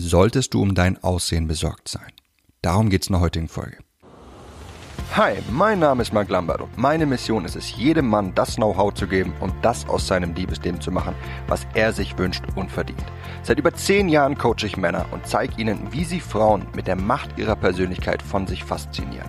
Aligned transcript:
solltest 0.00 0.54
du 0.54 0.62
um 0.62 0.74
dein 0.74 1.02
Aussehen 1.02 1.46
besorgt 1.46 1.88
sein. 1.88 2.12
Darum 2.62 2.90
geht's 2.90 3.08
in 3.08 3.12
der 3.12 3.20
heutigen 3.20 3.48
Folge. 3.48 3.78
Hi, 5.16 5.38
mein 5.50 5.80
Name 5.80 6.02
ist 6.02 6.12
Mark 6.12 6.28
Lambert 6.28 6.60
und 6.60 6.78
meine 6.78 7.04
Mission 7.04 7.44
ist 7.44 7.56
es, 7.56 7.76
jedem 7.76 8.08
Mann 8.08 8.32
das 8.36 8.54
Know-how 8.54 8.94
zu 8.94 9.08
geben 9.08 9.32
und 9.40 9.52
das 9.60 9.88
aus 9.88 10.06
seinem 10.06 10.34
Liebesleben 10.34 10.80
zu 10.80 10.92
machen, 10.92 11.16
was 11.48 11.66
er 11.74 11.92
sich 11.92 12.16
wünscht 12.16 12.44
und 12.54 12.70
verdient. 12.70 13.04
Seit 13.42 13.58
über 13.58 13.74
zehn 13.74 14.08
Jahren 14.08 14.38
coache 14.38 14.66
ich 14.66 14.76
Männer 14.76 15.06
und 15.10 15.26
zeige 15.26 15.60
ihnen, 15.60 15.92
wie 15.92 16.04
sie 16.04 16.20
Frauen 16.20 16.64
mit 16.76 16.86
der 16.86 16.94
Macht 16.94 17.36
ihrer 17.38 17.56
Persönlichkeit 17.56 18.22
von 18.22 18.46
sich 18.46 18.62
faszinieren. 18.62 19.28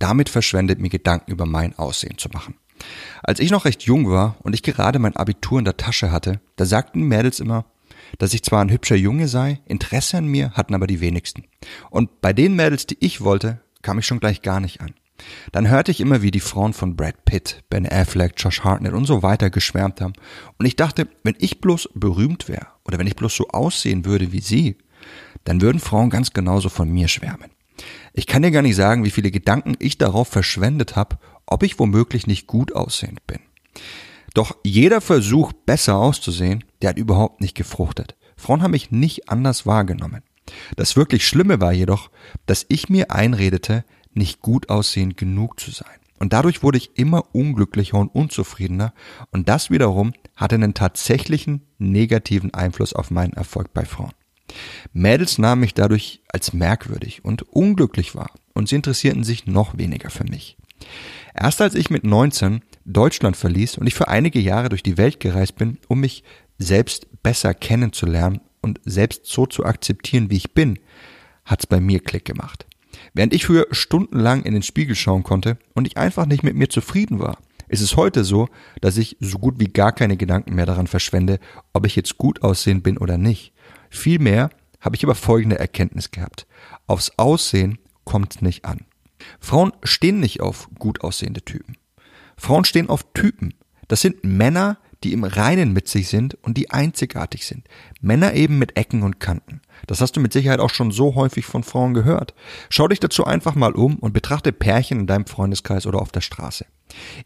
damit 0.00 0.28
verschwendet, 0.28 0.80
mir 0.80 0.88
Gedanken 0.88 1.30
über 1.30 1.46
mein 1.46 1.78
Aussehen 1.78 2.18
zu 2.18 2.28
machen. 2.30 2.56
Als 3.22 3.38
ich 3.38 3.50
noch 3.50 3.66
recht 3.66 3.82
jung 3.82 4.10
war 4.10 4.36
und 4.42 4.54
ich 4.54 4.62
gerade 4.62 4.98
mein 4.98 5.16
Abitur 5.16 5.58
in 5.58 5.64
der 5.64 5.76
Tasche 5.76 6.10
hatte, 6.10 6.40
da 6.56 6.64
sagten 6.64 7.02
Mädels 7.02 7.38
immer, 7.38 7.66
dass 8.18 8.34
ich 8.34 8.42
zwar 8.42 8.62
ein 8.62 8.70
hübscher 8.70 8.96
Junge 8.96 9.28
sei, 9.28 9.60
Interesse 9.66 10.18
an 10.18 10.26
mir 10.26 10.50
hatten 10.52 10.74
aber 10.74 10.86
die 10.86 11.00
wenigsten. 11.00 11.44
Und 11.90 12.20
bei 12.20 12.32
den 12.32 12.56
Mädels, 12.56 12.86
die 12.86 12.96
ich 13.00 13.20
wollte, 13.20 13.60
kam 13.82 13.98
ich 13.98 14.06
schon 14.06 14.20
gleich 14.20 14.42
gar 14.42 14.60
nicht 14.60 14.80
an. 14.80 14.94
Dann 15.52 15.68
hörte 15.68 15.90
ich 15.90 16.00
immer, 16.00 16.22
wie 16.22 16.30
die 16.30 16.40
Frauen 16.40 16.72
von 16.72 16.96
Brad 16.96 17.26
Pitt, 17.26 17.62
Ben 17.68 17.86
Affleck, 17.86 18.34
Josh 18.38 18.60
Hartnett 18.60 18.94
und 18.94 19.04
so 19.04 19.22
weiter 19.22 19.50
geschwärmt 19.50 20.00
haben. 20.00 20.14
Und 20.58 20.66
ich 20.66 20.76
dachte, 20.76 21.08
wenn 21.22 21.36
ich 21.38 21.60
bloß 21.60 21.90
berühmt 21.94 22.48
wäre 22.48 22.68
oder 22.84 22.98
wenn 22.98 23.06
ich 23.06 23.16
bloß 23.16 23.36
so 23.36 23.48
aussehen 23.48 24.06
würde 24.06 24.32
wie 24.32 24.40
sie, 24.40 24.76
dann 25.44 25.60
würden 25.60 25.78
Frauen 25.78 26.10
ganz 26.10 26.32
genauso 26.32 26.70
von 26.70 26.90
mir 26.90 27.08
schwärmen. 27.08 27.50
Ich 28.12 28.26
kann 28.26 28.42
dir 28.42 28.50
gar 28.50 28.62
nicht 28.62 28.76
sagen, 28.76 29.04
wie 29.04 29.10
viele 29.10 29.30
Gedanken 29.30 29.76
ich 29.78 29.98
darauf 29.98 30.28
verschwendet 30.28 30.96
habe, 30.96 31.18
ob 31.46 31.62
ich 31.62 31.78
womöglich 31.78 32.26
nicht 32.26 32.46
gut 32.46 32.74
aussehend 32.74 33.26
bin. 33.26 33.40
Doch 34.34 34.56
jeder 34.64 35.00
Versuch, 35.00 35.52
besser 35.52 35.96
auszusehen, 35.96 36.64
der 36.82 36.90
hat 36.90 36.98
überhaupt 36.98 37.40
nicht 37.40 37.56
gefruchtet. 37.56 38.16
Frauen 38.36 38.62
haben 38.62 38.70
mich 38.70 38.90
nicht 38.90 39.28
anders 39.28 39.66
wahrgenommen. 39.66 40.22
Das 40.76 40.96
wirklich 40.96 41.26
Schlimme 41.26 41.60
war 41.60 41.72
jedoch, 41.72 42.10
dass 42.46 42.66
ich 42.68 42.88
mir 42.88 43.10
einredete, 43.10 43.84
nicht 44.12 44.40
gut 44.40 44.68
aussehend 44.68 45.16
genug 45.16 45.60
zu 45.60 45.70
sein. 45.70 45.88
Und 46.18 46.32
dadurch 46.32 46.62
wurde 46.62 46.78
ich 46.78 46.98
immer 46.98 47.34
unglücklicher 47.34 47.98
und 47.98 48.14
unzufriedener 48.14 48.92
und 49.30 49.48
das 49.48 49.70
wiederum 49.70 50.12
hatte 50.36 50.56
einen 50.56 50.74
tatsächlichen 50.74 51.62
negativen 51.78 52.52
Einfluss 52.52 52.92
auf 52.92 53.10
meinen 53.10 53.32
Erfolg 53.32 53.72
bei 53.72 53.84
Frauen. 53.84 54.12
Mädels 54.92 55.38
nahmen 55.38 55.60
mich 55.60 55.74
dadurch 55.74 56.22
als 56.28 56.52
merkwürdig 56.52 57.24
und 57.24 57.42
unglücklich 57.42 58.14
wahr 58.14 58.30
und 58.54 58.68
sie 58.68 58.76
interessierten 58.76 59.24
sich 59.24 59.46
noch 59.46 59.78
weniger 59.78 60.10
für 60.10 60.24
mich. 60.24 60.56
Erst 61.34 61.60
als 61.60 61.74
ich 61.74 61.90
mit 61.90 62.04
19 62.04 62.62
Deutschland 62.84 63.36
verließ 63.36 63.78
und 63.78 63.86
ich 63.86 63.94
für 63.94 64.08
einige 64.08 64.40
Jahre 64.40 64.68
durch 64.68 64.82
die 64.82 64.98
Welt 64.98 65.20
gereist 65.20 65.56
bin, 65.56 65.78
um 65.88 66.00
mich 66.00 66.24
selbst 66.58 67.06
besser 67.22 67.54
kennenzulernen 67.54 68.40
und 68.60 68.80
selbst 68.84 69.26
so 69.26 69.46
zu 69.46 69.64
akzeptieren, 69.64 70.30
wie 70.30 70.36
ich 70.36 70.52
bin, 70.52 70.78
hat's 71.44 71.66
bei 71.66 71.80
mir 71.80 72.00
Klick 72.00 72.24
gemacht. 72.24 72.66
Während 73.14 73.34
ich 73.34 73.46
früher 73.46 73.66
stundenlang 73.70 74.42
in 74.44 74.54
den 74.54 74.62
Spiegel 74.62 74.94
schauen 74.94 75.22
konnte 75.22 75.58
und 75.74 75.86
ich 75.86 75.96
einfach 75.96 76.26
nicht 76.26 76.42
mit 76.42 76.56
mir 76.56 76.68
zufrieden 76.68 77.18
war, 77.18 77.38
ist 77.68 77.80
es 77.80 77.96
heute 77.96 78.24
so, 78.24 78.48
dass 78.80 78.96
ich 78.96 79.16
so 79.20 79.38
gut 79.38 79.60
wie 79.60 79.68
gar 79.68 79.92
keine 79.92 80.16
Gedanken 80.16 80.54
mehr 80.54 80.66
daran 80.66 80.88
verschwende, 80.88 81.38
ob 81.72 81.86
ich 81.86 81.96
jetzt 81.96 82.18
gut 82.18 82.42
aussehen 82.42 82.82
bin 82.82 82.98
oder 82.98 83.16
nicht. 83.16 83.52
Vielmehr 83.90 84.50
habe 84.80 84.96
ich 84.96 85.04
aber 85.04 85.14
folgende 85.14 85.58
Erkenntnis 85.58 86.10
gehabt. 86.10 86.46
Aufs 86.86 87.12
Aussehen 87.18 87.78
kommt 88.04 88.40
nicht 88.40 88.64
an. 88.64 88.86
Frauen 89.38 89.72
stehen 89.82 90.20
nicht 90.20 90.40
auf 90.40 90.68
gut 90.78 91.02
aussehende 91.02 91.42
Typen. 91.42 91.76
Frauen 92.36 92.64
stehen 92.64 92.88
auf 92.88 93.04
Typen. 93.12 93.54
Das 93.88 94.00
sind 94.00 94.24
Männer, 94.24 94.78
die 95.04 95.12
im 95.12 95.24
Reinen 95.24 95.72
mit 95.72 95.88
sich 95.88 96.08
sind 96.08 96.34
und 96.42 96.56
die 96.56 96.70
einzigartig 96.70 97.46
sind. 97.46 97.66
Männer 98.00 98.34
eben 98.34 98.58
mit 98.58 98.76
Ecken 98.76 99.02
und 99.02 99.20
Kanten. 99.20 99.60
Das 99.86 100.00
hast 100.00 100.16
du 100.16 100.20
mit 100.20 100.32
Sicherheit 100.32 100.60
auch 100.60 100.70
schon 100.70 100.90
so 100.90 101.14
häufig 101.14 101.46
von 101.46 101.62
Frauen 101.62 101.94
gehört. 101.94 102.34
Schau 102.68 102.88
dich 102.88 103.00
dazu 103.00 103.24
einfach 103.24 103.54
mal 103.54 103.72
um 103.72 103.96
und 103.96 104.12
betrachte 104.12 104.52
Pärchen 104.52 105.00
in 105.00 105.06
deinem 105.06 105.26
Freundeskreis 105.26 105.86
oder 105.86 106.00
auf 106.00 106.12
der 106.12 106.20
Straße. 106.20 106.66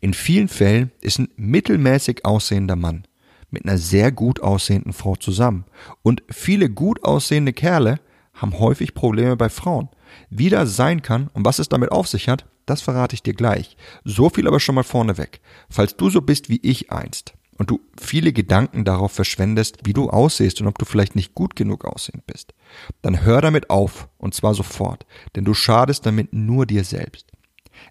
In 0.01 0.15
vielen 0.15 0.49
Fällen 0.49 0.93
ist 1.01 1.19
ein 1.19 1.29
mittelmäßig 1.37 2.25
aussehender 2.25 2.77
Mann 2.77 3.07
mit 3.55 3.65
einer 3.65 3.79
sehr 3.79 4.13
gut 4.13 4.41
aussehenden 4.41 4.93
Frau 4.93 5.17
zusammen. 5.17 5.65
Und 6.03 6.23
viele 6.29 6.69
gut 6.69 7.03
aussehende 7.03 7.53
Kerle 7.53 8.01
haben 8.35 8.59
häufig 8.59 8.95
Probleme 8.95 9.37
bei 9.37 9.49
Frauen. 9.49 9.89
Wie 10.29 10.51
das 10.51 10.77
sein 10.77 11.03
kann 11.03 11.31
und 11.33 11.45
was 11.45 11.59
es 11.59 11.69
damit 11.69 11.93
auf 11.93 12.09
sich 12.09 12.29
hat, 12.29 12.47
das 12.67 12.83
verrate 12.83 13.15
ich 13.15 13.23
dir 13.23 13.35
gleich. 13.35 13.77
So 14.05 14.31
viel 14.31 14.47
aber 14.47 14.61
schon 14.61 14.75
mal 14.75 14.85
vorneweg. 14.85 15.41
Falls 15.71 15.97
du 15.97 16.11
so 16.11 16.21
bist 16.21 16.49
wie 16.49 16.61
ich 16.63 16.91
einst 16.93 17.35
und 17.59 17.71
du 17.71 17.81
viele 18.01 18.33
Gedanken 18.33 18.85
darauf 18.85 19.13
verschwendest, 19.13 19.79
wie 19.85 19.93
du 19.93 20.11
aussiehst 20.11 20.61
und 20.61 20.67
ob 20.67 20.79
du 20.79 20.85
vielleicht 20.85 21.15
nicht 21.15 21.35
gut 21.35 21.57
genug 21.57 21.85
aussehend 21.85 22.27
bist, 22.27 22.55
dann 23.03 23.23
hör 23.23 23.41
damit 23.41 23.71
auf 23.71 24.09
und 24.19 24.35
zwar 24.35 24.55
sofort, 24.55 25.07
denn 25.37 25.45
du 25.45 25.55
schadest 25.55 26.07
damit 26.07 26.33
nur 26.33 26.67
dir 26.67 26.85
selbst. 26.85 27.31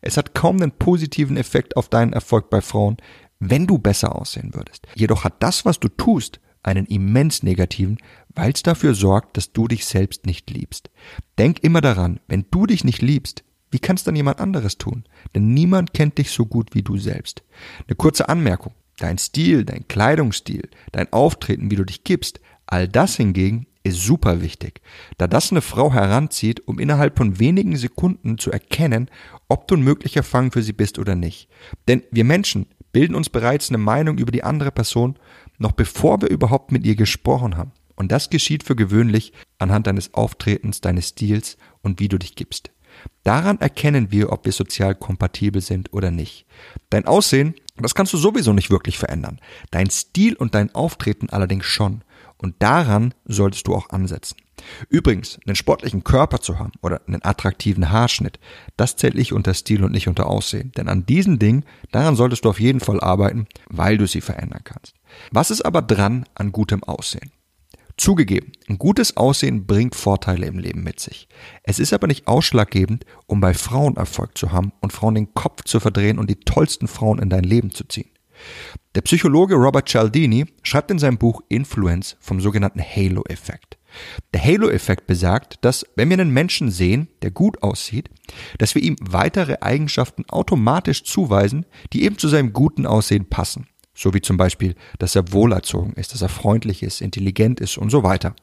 Es 0.02 0.18
hat 0.18 0.34
kaum 0.34 0.62
einen 0.62 0.72
positiven 0.72 1.38
Effekt 1.38 1.78
auf 1.78 1.90
deinen 1.90 2.14
Erfolg 2.14 2.50
bei 2.50 2.62
Frauen, 2.62 2.98
wenn 3.50 3.68
du 3.68 3.78
besser 3.78 4.16
aussehen 4.16 4.54
würdest. 4.54 4.88
Jedoch 4.96 5.24
hat 5.24 5.42
das, 5.42 5.66
was 5.66 5.80
du 5.80 5.90
tust, 5.90 6.40
einen 6.64 6.86
immens 6.86 7.44
negativen, 7.44 7.98
weil 8.34 8.52
es 8.52 8.64
dafür 8.64 8.94
sorgt, 8.94 9.38
dass 9.38 9.52
du 9.52 9.68
dich 9.68 9.86
selbst 9.86 10.26
nicht 10.26 10.50
liebst. 10.50 10.90
Denk 11.38 11.60
immer 11.64 11.82
daran, 11.82 12.20
wenn 12.28 12.46
du 12.52 12.66
dich 12.66 12.84
nicht 12.84 13.02
liebst, 13.02 13.44
wie 13.70 13.80
kann 13.80 13.96
es 13.96 14.04
dann 14.04 14.16
jemand 14.16 14.40
anderes 14.40 14.78
tun? 14.78 15.04
Denn 15.34 15.54
niemand 15.54 15.94
kennt 15.94 16.18
dich 16.20 16.30
so 16.30 16.46
gut 16.46 16.76
wie 16.76 16.84
du 16.84 16.98
selbst. 16.98 17.44
Eine 17.88 17.96
kurze 17.96 18.30
Anmerkung. 18.30 18.74
Dein 18.98 19.18
Stil, 19.18 19.66
dein 19.66 19.88
Kleidungsstil, 19.88 20.70
dein 20.92 21.12
Auftreten, 21.12 21.72
wie 21.72 21.76
du 21.76 21.84
dich 21.84 22.04
gibst, 22.04 22.40
all 22.68 22.88
das 22.88 23.16
hingegen 23.16 23.66
ist 23.84 24.02
super 24.02 24.42
wichtig, 24.42 24.82
da 25.18 25.28
das 25.28 25.52
eine 25.52 25.62
Frau 25.62 25.92
heranzieht, 25.92 26.68
um 26.68 26.80
innerhalb 26.80 27.18
von 27.18 27.40
wenigen 27.40 27.76
Sekunden 27.76 28.38
zu 28.38 28.50
erkennen, 28.52 29.10
ob 29.50 29.68
du 29.68 29.76
ein 29.76 29.82
möglicher 29.82 30.24
Fang 30.24 30.52
für 30.52 30.64
sie 30.64 30.74
bist 30.74 31.00
oder 31.00 31.16
nicht. 31.16 31.50
Denn 31.88 32.04
wir 32.12 32.24
Menschen 32.24 32.68
bilden 32.94 33.16
uns 33.16 33.30
bereits 33.30 33.70
eine 33.70 33.78
Meinung 33.78 34.18
über 34.18 34.32
die 34.32 34.44
andere 34.44 34.72
Person, 34.72 35.20
noch 35.58 35.74
bevor 35.74 36.22
wir 36.22 36.30
überhaupt 36.30 36.72
mit 36.72 36.86
ihr 36.86 36.96
gesprochen 36.96 37.58
haben. 37.58 37.74
Und 37.96 38.12
das 38.12 38.30
geschieht 38.30 38.64
für 38.64 38.76
gewöhnlich 38.76 39.34
anhand 39.60 39.88
deines 39.88 40.14
Auftretens, 40.14 40.80
deines 40.80 41.10
Stils 41.10 41.58
und 41.82 42.00
wie 42.00 42.08
du 42.08 42.18
dich 42.18 42.36
gibst. 42.36 42.72
Daran 43.24 43.60
erkennen 43.60 44.12
wir, 44.12 44.32
ob 44.32 44.46
wir 44.46 44.52
sozial 44.52 44.96
kompatibel 44.96 45.62
sind 45.62 45.94
oder 45.94 46.12
nicht. 46.12 46.46
Dein 46.90 47.06
Aussehen, 47.06 47.56
das 47.78 47.96
kannst 47.96 48.14
du 48.14 48.18
sowieso 48.18 48.54
nicht 48.54 48.70
wirklich 48.70 48.98
verändern. 48.98 49.40
Dein 49.72 49.90
Stil 49.90 50.36
und 50.36 50.56
dein 50.56 50.74
Auftreten 50.76 51.30
allerdings 51.30 51.66
schon. 51.66 52.04
Und 52.44 52.56
daran 52.60 53.14
solltest 53.24 53.68
du 53.68 53.74
auch 53.74 53.90
ansetzen. 53.90 54.36
Übrigens, 54.90 55.40
einen 55.48 55.56
sportlichen 55.56 56.04
Körper 56.04 56.42
zu 56.42 56.60
haben 56.60 56.74
oder 56.82 57.02
einen 57.08 57.24
attraktiven 57.24 57.90
Haarschnitt, 57.90 58.38
das 58.76 58.98
zählt 58.98 59.16
ich 59.16 59.32
unter 59.32 59.54
Stil 59.54 59.84
und 59.84 59.94
nicht 59.94 60.10
unter 60.10 60.28
Aussehen. 60.28 60.74
Denn 60.76 60.90
an 60.90 61.06
diesen 61.06 61.40
Dingen, 61.40 61.64
daran 61.92 62.18
solltest 62.18 62.44
du 62.44 62.50
auf 62.50 62.60
jeden 62.60 62.82
Fall 62.82 63.00
arbeiten, 63.00 63.48
weil 63.70 63.98
du 63.98 64.06
sie 64.08 64.20
verändern 64.20 64.62
kannst. 64.66 64.94
Was 65.32 65.52
ist 65.52 65.62
aber 65.62 65.82
dran 65.82 66.26
an 66.36 66.52
gutem 66.52 66.84
Aussehen? 66.84 67.32
Zugegeben, 67.96 68.52
ein 68.68 68.78
gutes 68.78 69.16
Aussehen 69.16 69.66
bringt 69.66 69.96
Vorteile 69.96 70.48
im 70.48 70.60
Leben 70.60 70.84
mit 70.84 71.00
sich. 71.00 71.30
Es 71.64 71.80
ist 71.80 71.94
aber 71.94 72.08
nicht 72.08 72.28
ausschlaggebend, 72.28 73.06
um 73.28 73.40
bei 73.40 73.54
Frauen 73.54 73.96
Erfolg 73.96 74.38
zu 74.38 74.52
haben 74.52 74.74
und 74.82 74.92
Frauen 74.92 75.16
den 75.16 75.34
Kopf 75.34 75.64
zu 75.64 75.80
verdrehen 75.80 76.20
und 76.20 76.30
die 76.30 76.40
tollsten 76.40 76.88
Frauen 76.88 77.20
in 77.20 77.30
dein 77.30 77.44
Leben 77.44 77.72
zu 77.72 77.86
ziehen. 77.88 78.10
Der 78.96 79.02
Psychologe 79.02 79.56
Robert 79.56 79.90
Cialdini 79.90 80.46
schreibt 80.62 80.92
in 80.92 81.00
seinem 81.00 81.18
Buch 81.18 81.42
Influence 81.50 82.16
vom 82.20 82.40
sogenannten 82.40 82.82
Halo-Effekt. 82.82 83.78
Der 84.34 84.44
Halo-Effekt 84.44 85.08
besagt, 85.08 85.58
dass 85.62 85.86
wenn 85.96 86.10
wir 86.10 86.20
einen 86.20 86.32
Menschen 86.32 86.72
sehen, 86.72 87.08
der 87.22 87.32
gut 87.32 87.62
aussieht, 87.62 88.10
dass 88.58 88.76
wir 88.76 88.82
ihm 88.82 88.96
weitere 89.00 89.58
Eigenschaften 89.62 90.26
automatisch 90.30 91.04
zuweisen, 91.04 91.66
die 91.92 92.04
eben 92.04 92.18
zu 92.18 92.28
seinem 92.28 92.54
guten 92.54 92.86
Aussehen 92.86 93.26
passen. 93.26 93.68
So 93.96 94.14
wie 94.14 94.22
zum 94.22 94.38
Beispiel, 94.38 94.76
dass 94.98 95.16
er 95.16 95.32
wohlerzogen 95.32 95.94
ist, 95.94 96.14
dass 96.14 96.24
er 96.24 96.30
freundlich 96.30 96.82
ist, 96.82 97.02
intelligent 97.02 97.60
ist 97.60 97.78
und 97.78 97.92
so 97.92 98.04
weiter. 98.04 98.36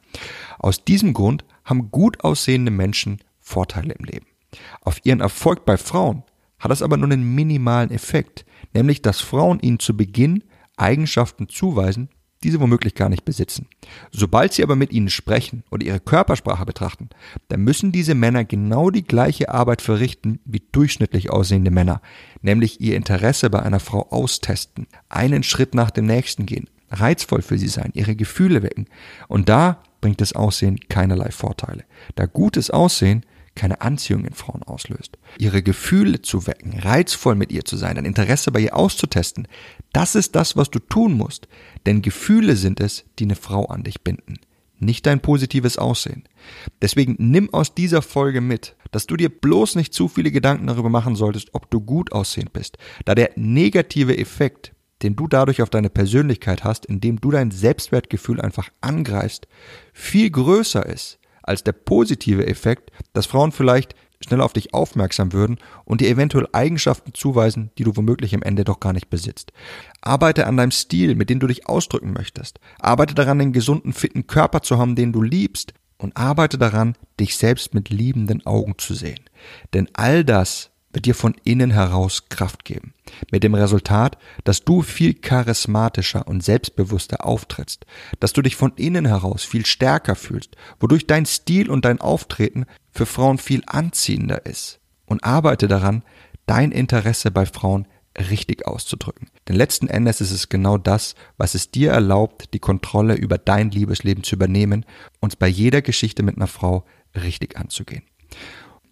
Aus 0.58 0.84
diesem 0.84 1.12
Grund 1.12 1.44
haben 1.64 1.90
gut 1.90 2.22
aussehende 2.22 2.70
Menschen 2.70 3.18
Vorteile 3.40 3.94
im 3.94 4.04
Leben. 4.04 4.26
Auf 4.82 5.04
ihren 5.04 5.20
Erfolg 5.20 5.64
bei 5.64 5.76
Frauen 5.76 6.22
hat 6.60 6.70
das 6.70 6.82
aber 6.82 6.96
nur 6.96 7.10
einen 7.10 7.34
minimalen 7.34 7.90
Effekt, 7.90 8.44
nämlich 8.74 9.02
dass 9.02 9.20
Frauen 9.20 9.60
ihnen 9.60 9.78
zu 9.78 9.96
Beginn 9.96 10.44
Eigenschaften 10.76 11.48
zuweisen, 11.48 12.08
die 12.42 12.50
sie 12.50 12.60
womöglich 12.60 12.94
gar 12.94 13.08
nicht 13.08 13.24
besitzen. 13.24 13.66
Sobald 14.10 14.52
sie 14.52 14.62
aber 14.62 14.76
mit 14.76 14.92
ihnen 14.92 15.10
sprechen 15.10 15.62
oder 15.70 15.84
ihre 15.84 16.00
Körpersprache 16.00 16.64
betrachten, 16.64 17.10
dann 17.48 17.60
müssen 17.60 17.92
diese 17.92 18.14
Männer 18.14 18.44
genau 18.44 18.90
die 18.90 19.04
gleiche 19.04 19.50
Arbeit 19.50 19.82
verrichten 19.82 20.40
wie 20.44 20.62
durchschnittlich 20.72 21.30
aussehende 21.30 21.70
Männer, 21.70 22.00
nämlich 22.40 22.80
ihr 22.80 22.96
Interesse 22.96 23.50
bei 23.50 23.60
einer 23.60 23.80
Frau 23.80 24.08
austesten, 24.10 24.86
einen 25.08 25.42
Schritt 25.42 25.74
nach 25.74 25.90
dem 25.90 26.06
nächsten 26.06 26.46
gehen, 26.46 26.70
reizvoll 26.90 27.42
für 27.42 27.58
sie 27.58 27.68
sein, 27.68 27.90
ihre 27.92 28.16
Gefühle 28.16 28.62
wecken. 28.62 28.86
Und 29.28 29.48
da 29.48 29.82
bringt 30.00 30.22
das 30.22 30.32
Aussehen 30.32 30.80
keinerlei 30.88 31.30
Vorteile. 31.30 31.84
Da 32.14 32.24
gutes 32.24 32.70
Aussehen 32.70 33.24
keine 33.54 33.80
Anziehung 33.80 34.24
in 34.24 34.34
Frauen 34.34 34.62
auslöst. 34.62 35.18
Ihre 35.38 35.62
Gefühle 35.62 36.22
zu 36.22 36.46
wecken, 36.46 36.78
reizvoll 36.78 37.34
mit 37.34 37.52
ihr 37.52 37.64
zu 37.64 37.76
sein, 37.76 37.98
ein 37.98 38.04
Interesse 38.04 38.52
bei 38.52 38.60
ihr 38.60 38.76
auszutesten, 38.76 39.48
das 39.92 40.14
ist 40.14 40.34
das, 40.34 40.56
was 40.56 40.70
du 40.70 40.78
tun 40.78 41.14
musst. 41.14 41.48
Denn 41.86 42.02
Gefühle 42.02 42.56
sind 42.56 42.80
es, 42.80 43.04
die 43.18 43.24
eine 43.24 43.34
Frau 43.34 43.66
an 43.66 43.82
dich 43.82 44.02
binden, 44.02 44.38
nicht 44.78 45.06
dein 45.06 45.20
positives 45.20 45.78
Aussehen. 45.78 46.24
Deswegen 46.80 47.16
nimm 47.18 47.52
aus 47.52 47.74
dieser 47.74 48.02
Folge 48.02 48.40
mit, 48.40 48.76
dass 48.92 49.06
du 49.06 49.16
dir 49.16 49.28
bloß 49.28 49.74
nicht 49.74 49.92
zu 49.92 50.08
viele 50.08 50.30
Gedanken 50.30 50.66
darüber 50.66 50.88
machen 50.88 51.16
solltest, 51.16 51.54
ob 51.54 51.70
du 51.70 51.80
gut 51.80 52.12
aussehend 52.12 52.52
bist, 52.52 52.78
da 53.04 53.14
der 53.14 53.32
negative 53.36 54.16
Effekt, 54.16 54.72
den 55.02 55.16
du 55.16 55.28
dadurch 55.28 55.62
auf 55.62 55.70
deine 55.70 55.90
Persönlichkeit 55.90 56.64
hast, 56.64 56.86
indem 56.86 57.20
du 57.20 57.30
dein 57.30 57.50
Selbstwertgefühl 57.50 58.40
einfach 58.40 58.68
angreifst, 58.80 59.48
viel 59.92 60.30
größer 60.30 60.84
ist 60.86 61.19
als 61.50 61.64
der 61.64 61.72
positive 61.72 62.46
Effekt, 62.46 62.92
dass 63.12 63.26
Frauen 63.26 63.50
vielleicht 63.52 63.94
schnell 64.22 64.40
auf 64.40 64.52
dich 64.52 64.72
aufmerksam 64.72 65.32
würden 65.32 65.58
und 65.84 66.00
dir 66.00 66.08
eventuell 66.08 66.46
Eigenschaften 66.52 67.12
zuweisen, 67.12 67.70
die 67.76 67.84
du 67.84 67.96
womöglich 67.96 68.32
im 68.32 68.42
Ende 68.42 68.64
doch 68.64 68.78
gar 68.78 68.92
nicht 68.92 69.10
besitzt. 69.10 69.52
Arbeite 70.00 70.46
an 70.46 70.56
deinem 70.56 70.70
Stil, 70.70 71.14
mit 71.16 71.28
dem 71.28 71.40
du 71.40 71.46
dich 71.46 71.66
ausdrücken 71.66 72.12
möchtest. 72.12 72.60
Arbeite 72.78 73.14
daran, 73.14 73.40
einen 73.40 73.52
gesunden, 73.52 73.92
fitten 73.92 74.26
Körper 74.26 74.62
zu 74.62 74.78
haben, 74.78 74.94
den 74.94 75.12
du 75.12 75.22
liebst. 75.22 75.74
Und 75.98 76.16
arbeite 76.16 76.56
daran, 76.56 76.94
dich 77.18 77.36
selbst 77.36 77.74
mit 77.74 77.90
liebenden 77.90 78.46
Augen 78.46 78.76
zu 78.78 78.94
sehen. 78.94 79.20
Denn 79.74 79.86
all 79.92 80.24
das 80.24 80.70
wird 80.92 81.06
dir 81.06 81.14
von 81.14 81.34
innen 81.44 81.70
heraus 81.70 82.28
Kraft 82.28 82.64
geben. 82.64 82.94
Mit 83.30 83.44
dem 83.44 83.54
Resultat, 83.54 84.18
dass 84.44 84.64
du 84.64 84.82
viel 84.82 85.14
charismatischer 85.14 86.26
und 86.26 86.42
selbstbewusster 86.42 87.24
auftrittst, 87.24 87.86
dass 88.18 88.32
du 88.32 88.42
dich 88.42 88.56
von 88.56 88.72
innen 88.76 89.06
heraus 89.06 89.44
viel 89.44 89.66
stärker 89.66 90.16
fühlst, 90.16 90.56
wodurch 90.78 91.06
dein 91.06 91.26
Stil 91.26 91.70
und 91.70 91.84
dein 91.84 92.00
Auftreten 92.00 92.66
für 92.90 93.06
Frauen 93.06 93.38
viel 93.38 93.62
anziehender 93.66 94.46
ist. 94.46 94.80
Und 95.06 95.24
arbeite 95.24 95.66
daran, 95.66 96.04
dein 96.46 96.72
Interesse 96.72 97.30
bei 97.30 97.46
Frauen 97.46 97.86
richtig 98.18 98.66
auszudrücken. 98.66 99.28
Denn 99.48 99.56
letzten 99.56 99.88
Endes 99.88 100.20
ist 100.20 100.32
es 100.32 100.48
genau 100.48 100.78
das, 100.78 101.14
was 101.36 101.54
es 101.54 101.70
dir 101.70 101.92
erlaubt, 101.92 102.52
die 102.54 102.58
Kontrolle 102.58 103.14
über 103.14 103.38
dein 103.38 103.70
Liebesleben 103.70 104.24
zu 104.24 104.34
übernehmen 104.34 104.84
und 105.20 105.38
bei 105.38 105.48
jeder 105.48 105.82
Geschichte 105.82 106.22
mit 106.22 106.36
einer 106.36 106.48
Frau 106.48 106.84
richtig 107.14 107.56
anzugehen. 107.56 108.02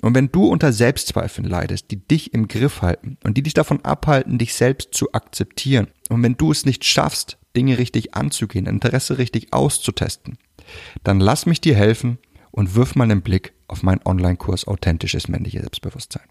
Und 0.01 0.15
wenn 0.15 0.31
du 0.31 0.47
unter 0.47 0.73
Selbstzweifeln 0.73 1.49
leidest, 1.49 1.91
die 1.91 1.97
dich 1.97 2.33
im 2.33 2.47
Griff 2.49 2.83
halten 2.83 3.19
und 3.25 3.37
die 3.37 3.43
dich 3.43 3.55
davon 3.55 3.85
abhalten, 3.85 4.39
dich 4.39 4.55
selbst 4.55 4.95
zu 4.95 5.13
akzeptieren, 5.13 5.89
und 6.09 6.23
wenn 6.23 6.37
du 6.37 6.53
es 6.53 6.65
nicht 6.65 6.85
schaffst, 6.85 7.39
Dinge 7.57 7.79
richtig 7.79 8.15
anzugehen, 8.15 8.67
Interesse 8.67 9.19
richtig 9.19 9.53
auszutesten, 9.53 10.39
dann 11.03 11.21
lass 11.21 11.47
mich 11.47 11.61
dir 11.61 11.75
helfen 11.75 12.19
und 12.51 12.75
wirf 12.75 12.95
mal 12.95 13.05
einen 13.05 13.23
Blick 13.23 13.55
auf 13.67 13.83
meinen 13.83 14.01
Online-Kurs 14.05 14.67
Authentisches 14.69 15.29
männliches 15.29 15.63
Selbstbewusstsein. 15.63 16.27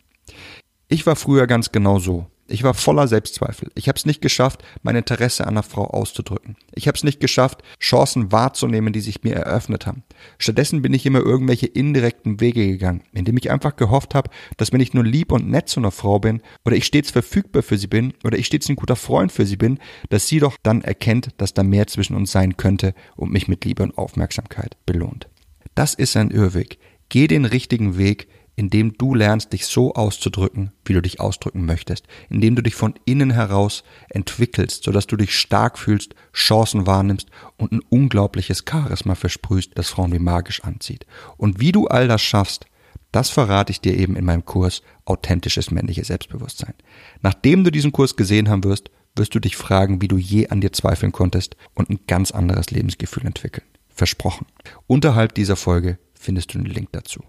Ich 0.87 1.05
war 1.05 1.15
früher 1.15 1.47
ganz 1.47 1.71
genau 1.71 1.99
so. 1.99 2.27
Ich 2.49 2.63
war 2.63 2.73
voller 2.73 3.09
Selbstzweifel. 3.09 3.69
Ich 3.75 3.89
habe 3.89 3.97
es 3.97 4.05
nicht 4.05 4.21
geschafft, 4.21 4.63
mein 4.81 4.95
Interesse 4.95 5.43
an 5.43 5.55
einer 5.55 5.63
Frau 5.63 5.85
auszudrücken. 5.85 6.55
Ich 6.73 6.87
habe 6.87 6.95
es 6.95 7.03
nicht 7.03 7.19
geschafft, 7.19 7.61
Chancen 7.79 8.31
wahrzunehmen, 8.31 8.93
die 8.93 9.01
sich 9.01 9.23
mir 9.23 9.35
eröffnet 9.35 9.85
haben. 9.85 10.03
Stattdessen 10.39 10.81
bin 10.81 10.93
ich 10.93 11.05
immer 11.05 11.19
irgendwelche 11.19 11.65
indirekten 11.65 12.39
Wege 12.39 12.65
gegangen, 12.65 13.03
indem 13.11 13.35
ich 13.35 13.51
einfach 13.51 13.75
gehofft 13.75 14.15
habe, 14.15 14.29
dass 14.55 14.71
wenn 14.71 14.79
ich 14.79 14.93
nur 14.93 15.03
lieb 15.03 15.33
und 15.33 15.49
nett 15.49 15.67
zu 15.67 15.81
einer 15.81 15.91
Frau 15.91 16.19
bin 16.19 16.41
oder 16.63 16.77
ich 16.77 16.85
stets 16.85 17.11
verfügbar 17.11 17.63
für 17.63 17.77
sie 17.77 17.87
bin 17.87 18.13
oder 18.23 18.37
ich 18.37 18.45
stets 18.45 18.69
ein 18.69 18.77
guter 18.77 18.95
Freund 18.95 19.31
für 19.33 19.45
sie 19.45 19.57
bin, 19.57 19.79
dass 20.09 20.27
sie 20.27 20.39
doch 20.39 20.55
dann 20.63 20.81
erkennt, 20.81 21.29
dass 21.37 21.53
da 21.53 21.63
mehr 21.63 21.87
zwischen 21.87 22.15
uns 22.15 22.31
sein 22.31 22.55
könnte 22.55 22.93
und 23.17 23.31
mich 23.31 23.49
mit 23.49 23.65
Liebe 23.65 23.83
und 23.83 23.97
Aufmerksamkeit 23.97 24.77
belohnt. 24.85 25.27
Das 25.75 25.93
ist 25.93 26.15
ein 26.15 26.31
Irrweg. 26.31 26.79
Geh 27.09 27.27
den 27.27 27.45
richtigen 27.45 27.97
Weg, 27.97 28.27
indem 28.57 28.97
du 28.97 29.13
lernst, 29.13 29.53
dich 29.53 29.67
so 29.67 29.93
auszudrücken, 29.93 30.71
wie 30.83 30.93
du 30.93 31.01
dich 31.01 31.21
ausdrücken 31.21 31.65
möchtest, 31.65 32.07
indem 32.29 32.55
du 32.55 32.63
dich 32.63 32.75
von 32.75 32.95
innen 33.05 33.31
heraus 33.31 33.83
entwickelst, 34.09 34.83
sodass 34.83 35.05
du 35.05 35.15
dich 35.15 35.37
stark 35.37 35.77
fühlst, 35.77 36.15
Chancen 36.33 36.87
wahrnimmst 36.87 37.29
und 37.57 37.71
ein 37.71 37.81
unglaubliches 37.87 38.65
Charisma 38.67 39.13
versprühst, 39.13 39.71
das 39.75 39.89
Frauen 39.89 40.11
wie 40.11 40.19
magisch 40.19 40.63
anzieht. 40.63 41.05
Und 41.37 41.59
wie 41.59 41.71
du 41.71 41.87
all 41.87 42.07
das 42.07 42.23
schaffst, 42.23 42.65
das 43.11 43.29
verrate 43.29 43.71
ich 43.71 43.79
dir 43.79 43.95
eben 43.95 44.15
in 44.15 44.25
meinem 44.25 44.43
Kurs 44.43 44.81
Authentisches 45.05 45.71
männliches 45.71 46.07
Selbstbewusstsein. 46.07 46.73
Nachdem 47.21 47.63
du 47.63 47.71
diesen 47.71 47.91
Kurs 47.91 48.15
gesehen 48.15 48.49
haben 48.49 48.63
wirst, 48.63 48.89
wirst 49.15 49.35
du 49.35 49.39
dich 49.39 49.55
fragen, 49.55 50.01
wie 50.01 50.07
du 50.07 50.17
je 50.17 50.47
an 50.47 50.61
dir 50.61 50.73
zweifeln 50.73 51.11
konntest 51.11 51.55
und 51.75 51.89
ein 51.89 51.99
ganz 52.07 52.31
anderes 52.31 52.71
Lebensgefühl 52.71 53.25
entwickeln. 53.25 53.65
Versprochen. 53.87 54.47
Unterhalb 54.87 55.35
dieser 55.35 55.55
Folge 55.55 55.99
findest 56.13 56.53
du 56.53 56.57
den 56.57 56.67
Link 56.67 56.89
dazu. 56.91 57.23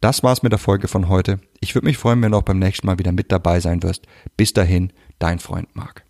Das 0.00 0.22
war's 0.22 0.42
mit 0.42 0.52
der 0.52 0.58
Folge 0.58 0.88
von 0.88 1.08
heute. 1.08 1.40
Ich 1.60 1.74
würde 1.74 1.86
mich 1.86 1.98
freuen, 1.98 2.22
wenn 2.22 2.32
du 2.32 2.38
auch 2.38 2.42
beim 2.42 2.58
nächsten 2.58 2.86
Mal 2.86 2.98
wieder 2.98 3.12
mit 3.12 3.30
dabei 3.32 3.60
sein 3.60 3.82
wirst. 3.82 4.06
Bis 4.36 4.52
dahin, 4.52 4.92
dein 5.18 5.38
Freund 5.38 5.74
Marc. 5.74 6.04